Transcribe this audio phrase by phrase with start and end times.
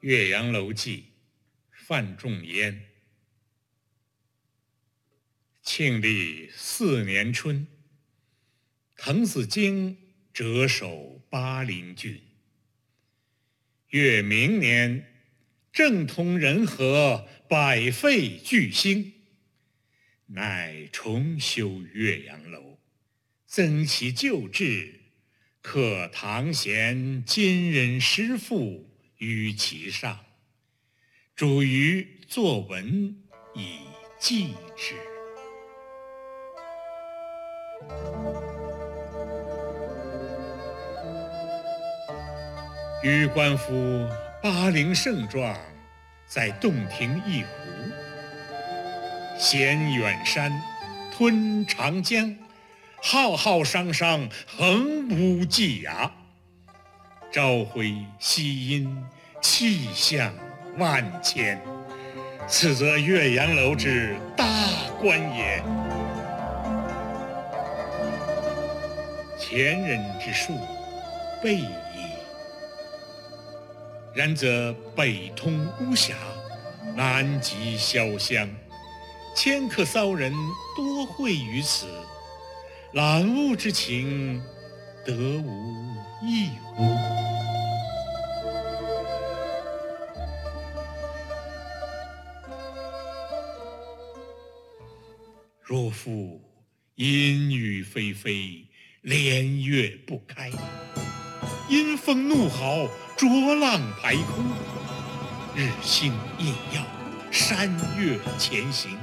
[0.00, 1.04] 岳阳楼记，
[1.70, 2.86] 范仲淹。
[5.62, 7.66] 庆历四年春，
[8.96, 9.98] 滕子京
[10.32, 12.18] 谪守巴陵郡。
[13.88, 15.04] 越明年，
[15.70, 19.12] 政通人和，百废具兴，
[20.28, 22.78] 乃重修岳阳楼，
[23.44, 25.00] 增其旧制，
[25.60, 28.89] 刻唐贤今人诗赋。
[29.20, 30.18] 于其上，
[31.36, 33.14] 主于作文
[33.54, 33.80] 以
[34.18, 34.94] 记之。
[43.02, 44.08] 予观夫
[44.42, 45.54] 巴陵胜状，
[46.26, 47.48] 在洞庭一湖，
[49.38, 50.50] 衔远山，
[51.12, 52.34] 吞长江，
[53.02, 56.10] 浩浩汤汤，横无际涯。
[57.32, 59.06] 朝晖夕阴，
[59.40, 60.32] 气象
[60.76, 61.60] 万千，
[62.46, 64.46] 此则岳阳楼之大
[65.00, 65.62] 观也。
[69.38, 70.52] 前人之述，
[71.42, 71.66] 备矣。
[74.12, 76.14] 然则北通巫峡，
[76.94, 78.48] 南极潇湘，
[79.34, 80.32] 迁客骚人
[80.76, 81.86] 多会于此，
[82.92, 84.42] 览物之情，
[85.04, 86.84] 得无异乎？
[95.70, 96.40] 若复
[96.96, 98.66] 阴雨霏霏，
[99.02, 100.50] 连月不开；
[101.68, 104.44] 阴风怒号，浊浪排空。
[105.54, 106.82] 日星隐曜，
[107.30, 108.98] 山岳前行。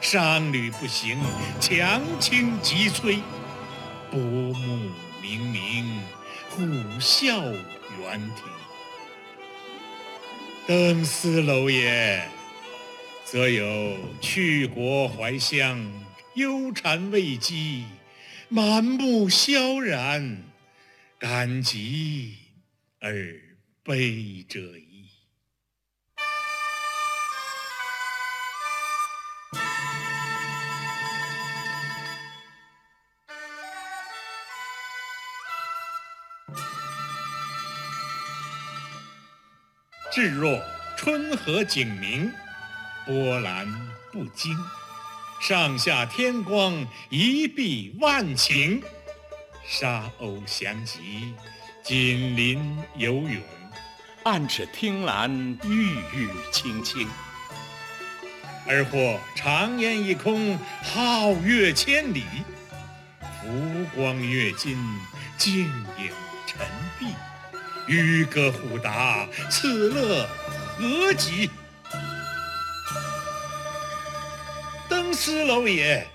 [0.00, 1.18] 商旅不行，
[1.60, 3.18] 樯倾楫摧。
[4.08, 4.88] 薄暮
[5.20, 5.86] 冥冥，
[6.50, 6.62] 虎
[7.00, 7.52] 啸
[8.00, 8.42] 猿啼。
[10.68, 12.35] 登斯楼也。
[13.26, 15.84] 则有去国怀乡，
[16.36, 17.82] 忧谗畏讥，
[18.48, 20.44] 满目萧然，
[21.18, 22.36] 感极
[23.00, 23.12] 而
[23.82, 25.10] 悲者矣。
[40.12, 40.62] 至若
[40.96, 42.32] 春和景明。
[43.06, 43.72] 波澜
[44.10, 44.58] 不惊，
[45.40, 48.82] 上下天光，一碧万顷。
[49.64, 51.32] 沙鸥翔集，
[51.84, 53.40] 锦鳞游泳，
[54.24, 55.30] 岸芷汀兰，
[55.62, 57.08] 郁郁青青。
[58.66, 62.24] 而或长烟一空，皓月千里。
[63.20, 64.76] 浮光跃金，
[65.38, 66.10] 静影
[66.44, 66.66] 沉
[66.98, 67.06] 璧。
[67.86, 70.28] 渔歌互答，此乐
[70.76, 71.48] 何极！
[75.16, 76.06] 斯楼也，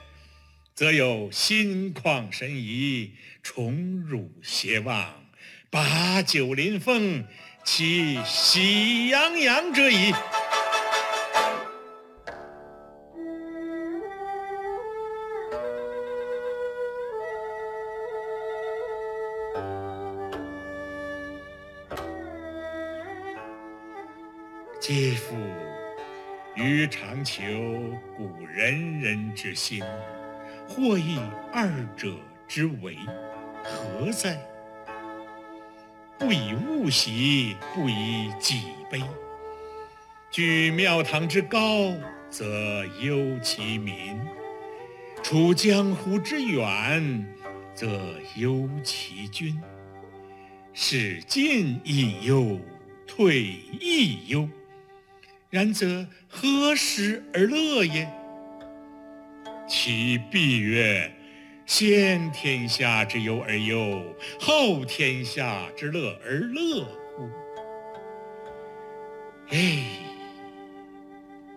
[0.75, 5.25] 则有心旷神怡，宠辱偕忘，
[5.71, 7.25] 把酒临风，
[7.65, 10.13] 其喜洋洋者矣。
[24.79, 25.35] 嗟夫！
[26.61, 27.43] 余尝求
[28.15, 29.83] 古仁人之心，
[30.67, 31.17] 或异
[31.51, 31.67] 二
[31.97, 32.13] 者
[32.47, 32.95] 之为，
[33.63, 34.37] 何哉？
[36.19, 38.61] 不以物喜，不以己
[38.91, 39.01] 悲。
[40.29, 41.91] 居庙堂之高，
[42.29, 44.15] 则忧其民；
[45.23, 47.25] 处江湖之远，
[47.73, 49.59] 则忧其君。
[50.73, 52.59] 使进亦忧，
[53.07, 53.43] 退
[53.79, 54.47] 亦忧。
[55.51, 58.09] 然则何时而乐也？
[59.67, 61.13] 其必曰：
[61.65, 66.85] 先天下之忧而忧，后天下之乐而乐
[67.17, 67.29] 乎？
[69.49, 69.83] 哎，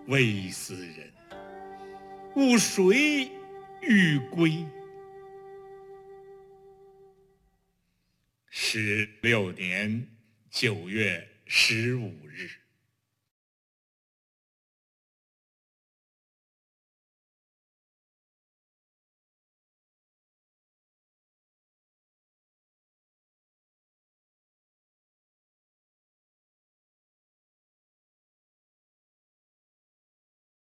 [0.07, 1.13] 微斯人，
[2.35, 3.31] 吾谁
[3.81, 4.65] 与归？
[8.49, 10.05] 十六年
[10.51, 12.49] 九月十五日。